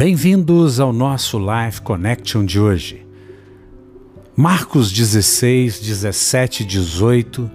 Bem-vindos 0.00 0.80
ao 0.80 0.94
nosso 0.94 1.36
Live 1.36 1.82
Connection 1.82 2.42
de 2.42 2.58
hoje. 2.58 3.06
Marcos 4.34 4.90
16, 4.90 5.78
17 5.78 6.62
e 6.62 6.66
18 6.66 7.50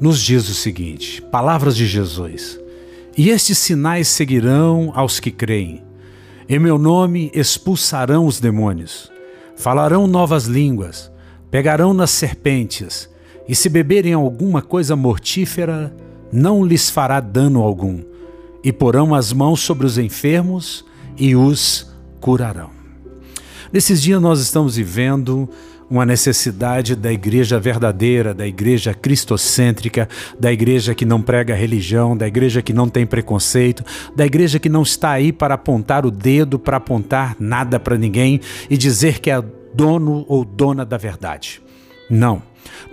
nos 0.00 0.22
diz 0.22 0.48
o 0.48 0.54
seguinte: 0.54 1.20
Palavras 1.20 1.76
de 1.76 1.86
Jesus. 1.86 2.58
E 3.14 3.28
estes 3.28 3.58
sinais 3.58 4.08
seguirão 4.08 4.90
aos 4.94 5.20
que 5.20 5.30
creem. 5.30 5.82
Em 6.48 6.58
meu 6.58 6.78
nome 6.78 7.30
expulsarão 7.34 8.24
os 8.24 8.40
demônios, 8.40 9.12
falarão 9.54 10.06
novas 10.06 10.44
línguas, 10.46 11.12
pegarão 11.50 11.92
nas 11.92 12.10
serpentes, 12.10 13.06
e 13.46 13.54
se 13.54 13.68
beberem 13.68 14.14
alguma 14.14 14.62
coisa 14.62 14.96
mortífera, 14.96 15.94
não 16.32 16.64
lhes 16.64 16.88
fará 16.88 17.20
dano 17.20 17.60
algum, 17.60 18.00
e 18.64 18.72
porão 18.72 19.14
as 19.14 19.30
mãos 19.30 19.60
sobre 19.60 19.84
os 19.84 19.98
enfermos 19.98 20.86
e 21.18 21.36
os 21.36 21.92
curarão. 22.20 22.70
Nesses 23.72 24.00
dias 24.00 24.20
nós 24.20 24.40
estamos 24.40 24.76
vivendo 24.76 25.48
uma 25.88 26.04
necessidade 26.04 26.96
da 26.96 27.12
igreja 27.12 27.60
verdadeira, 27.60 28.34
da 28.34 28.46
igreja 28.46 28.92
cristocêntrica, 28.92 30.08
da 30.38 30.52
igreja 30.52 30.94
que 30.94 31.04
não 31.04 31.22
prega 31.22 31.54
religião, 31.54 32.16
da 32.16 32.26
igreja 32.26 32.60
que 32.60 32.72
não 32.72 32.88
tem 32.88 33.06
preconceito, 33.06 33.84
da 34.14 34.26
igreja 34.26 34.58
que 34.58 34.68
não 34.68 34.82
está 34.82 35.10
aí 35.10 35.32
para 35.32 35.54
apontar 35.54 36.04
o 36.04 36.10
dedo, 36.10 36.58
para 36.58 36.78
apontar 36.78 37.36
nada 37.38 37.78
para 37.78 37.96
ninguém 37.96 38.40
e 38.68 38.76
dizer 38.76 39.20
que 39.20 39.30
é 39.30 39.42
dono 39.74 40.24
ou 40.28 40.44
dona 40.44 40.84
da 40.84 40.96
verdade. 40.96 41.62
Não. 42.10 42.42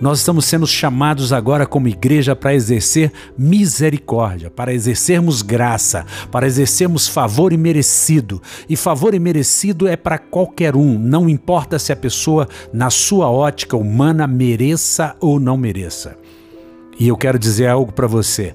Nós 0.00 0.18
estamos 0.18 0.44
sendo 0.44 0.66
chamados 0.66 1.32
agora 1.32 1.66
como 1.66 1.88
igreja 1.88 2.34
para 2.34 2.54
exercer 2.54 3.12
misericórdia, 3.36 4.50
para 4.50 4.72
exercermos 4.72 5.42
graça, 5.42 6.04
para 6.30 6.46
exercermos 6.46 7.08
favor 7.08 7.52
imerecido. 7.52 8.40
E 8.68 8.76
favor 8.76 9.14
imerecido 9.14 9.86
é 9.86 9.96
para 9.96 10.18
qualquer 10.18 10.76
um, 10.76 10.98
não 10.98 11.28
importa 11.28 11.78
se 11.78 11.92
a 11.92 11.96
pessoa, 11.96 12.48
na 12.72 12.90
sua 12.90 13.30
ótica 13.30 13.76
humana, 13.76 14.26
mereça 14.26 15.16
ou 15.20 15.38
não 15.38 15.56
mereça. 15.56 16.16
E 16.98 17.08
eu 17.08 17.16
quero 17.16 17.38
dizer 17.38 17.68
algo 17.68 17.92
para 17.92 18.06
você. 18.06 18.54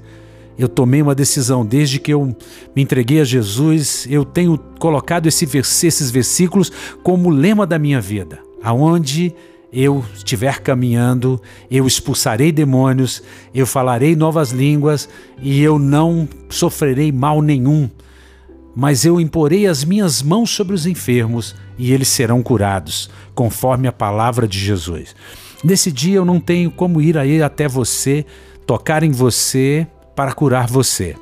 Eu 0.57 0.67
tomei 0.67 1.01
uma 1.01 1.15
decisão 1.15 1.65
desde 1.65 1.99
que 1.99 2.13
eu 2.13 2.35
me 2.75 2.81
entreguei 2.81 3.21
a 3.21 3.23
Jesus, 3.23 4.05
eu 4.09 4.25
tenho 4.25 4.57
colocado 4.77 5.25
esse, 5.25 5.45
esses 5.57 6.11
versículos 6.11 6.69
como 7.01 7.29
lema 7.29 7.65
da 7.65 7.79
minha 7.79 8.01
vida, 8.01 8.39
aonde 8.61 9.33
eu 9.71 10.03
estiver 10.13 10.59
caminhando, 10.59 11.41
eu 11.69 11.85
expulsarei 11.85 12.51
demônios, 12.51 13.21
eu 13.53 13.67
falarei 13.67 14.15
novas 14.15 14.51
línguas 14.51 15.07
e 15.41 15.61
eu 15.61 15.77
não 15.77 16.27
sofrerei 16.49 17.11
mal 17.11 17.41
nenhum. 17.41 17.89
Mas 18.75 19.05
eu 19.05 19.19
imporei 19.19 19.67
as 19.67 19.83
minhas 19.83 20.21
mãos 20.21 20.49
sobre 20.49 20.73
os 20.73 20.85
enfermos 20.85 21.55
e 21.77 21.91
eles 21.93 22.07
serão 22.07 22.41
curados, 22.41 23.09
conforme 23.35 23.87
a 23.87 23.91
palavra 23.91 24.47
de 24.47 24.57
Jesus. 24.57 25.15
Nesse 25.63 25.91
dia 25.91 26.17
eu 26.17 26.25
não 26.25 26.39
tenho 26.39 26.71
como 26.71 27.01
ir 27.01 27.17
aí 27.17 27.41
até 27.41 27.67
você, 27.67 28.25
tocar 28.65 29.03
em 29.03 29.11
você 29.11 29.85
para 30.15 30.33
curar 30.33 30.67
você, 30.67 31.15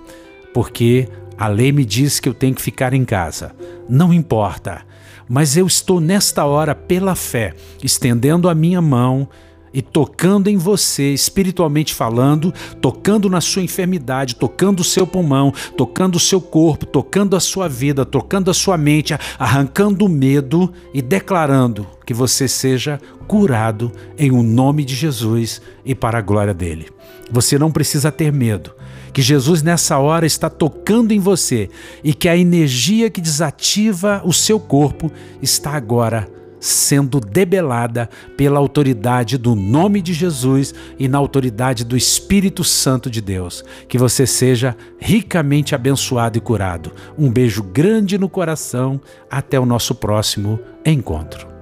porque 0.54 1.08
a 1.38 1.48
lei 1.48 1.72
me 1.72 1.84
diz 1.86 2.20
que 2.20 2.30
eu 2.30 2.34
tenho 2.34 2.56
que 2.56 2.61
ficar 2.61 2.94
em 2.94 3.04
casa. 3.04 3.56
Não 3.89 4.14
importa 4.14 4.86
mas 5.28 5.58
eu 5.58 5.67
estou 5.67 6.00
nesta 6.00 6.45
hora, 6.45 6.73
pela 6.73 7.16
fé, 7.16 7.53
estendendo 7.83 8.50
a 8.50 8.56
minha 8.56 8.81
mão 8.81 9.28
e 9.73 9.81
tocando 9.81 10.50
em 10.50 10.58
você, 10.58 11.14
espiritualmente 11.14 11.94
falando, 11.94 12.53
tocando 12.81 13.30
na 13.30 13.42
sua 13.42 13.61
enfermidade, 13.61 14.36
tocando 14.36 14.80
o 14.80 14.83
seu 14.83 15.05
pulmão, 15.05 15.53
tocando 15.75 16.16
o 16.16 16.20
seu 16.20 16.42
corpo, 16.42 16.86
tocando 16.86 17.36
a 17.36 17.39
sua 17.39 17.67
vida, 17.67 18.05
tocando 18.05 18.49
a 18.49 18.54
sua 18.54 18.77
mente, 18.77 19.14
arrancando 19.38 20.05
o 20.05 20.10
medo 20.10 20.71
e 20.93 21.02
declarando 21.02 21.86
que 22.05 22.14
você 22.14 22.48
seja 22.48 22.99
curado 23.27 23.92
em 24.17 24.32
o 24.32 24.38
um 24.38 24.44
nome 24.44 24.86
de 24.86 24.95
Jesus 24.95 25.61
e 25.86 25.94
para 25.94 26.17
a 26.17 26.21
glória 26.21 26.54
dele. 26.54 26.88
Você 27.30 27.59
não 27.59 27.70
precisa 27.70 28.11
ter 28.11 28.32
medo 28.32 28.71
que 29.14 29.22
Jesus 29.22 29.62
nessa 29.62 29.98
hora 29.98 30.26
está 30.26 30.50
tocando 30.50 31.12
em 31.12 31.20
você 31.20 31.70
e 32.04 32.14
que 32.14 32.30
a 32.30 32.38
energia 32.38 33.10
que 33.10 33.22
desativa 33.22 34.22
o 34.23 34.34
seu 34.34 34.60
corpo 34.60 35.12
está 35.42 35.72
agora 35.72 36.28
sendo 36.60 37.20
debelada 37.20 38.10
pela 38.36 38.60
autoridade 38.60 39.38
do 39.38 39.56
nome 39.56 40.02
de 40.02 40.14
Jesus 40.14 40.73
e 40.98 41.08
na 41.08 41.18
autoridade 41.18 41.84
do 41.84 41.95
Espírito 41.95 42.64
Santo 42.64 43.10
de 43.10 43.22
Deus. 43.22 43.64
Que 43.88 43.98
você 43.98 44.26
seja 44.26 44.76
ricamente 45.00 45.76
abençoado 45.76 46.38
e 46.38 46.42
curado. 46.42 46.92
Um 47.18 47.32
beijo 47.32 47.64
grande 47.64 48.18
no 48.18 48.30
coração. 48.30 49.00
Até 49.30 49.60
o 49.60 49.66
nosso 49.66 49.94
próximo 49.94 50.60
encontro. 50.86 51.57